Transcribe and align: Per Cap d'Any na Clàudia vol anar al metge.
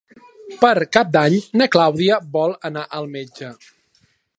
Per 0.61 0.71
Cap 0.97 1.11
d'Any 1.17 1.37
na 1.61 1.69
Clàudia 1.77 2.19
vol 2.39 2.59
anar 2.71 2.89
al 3.01 3.15
metge. 3.19 3.57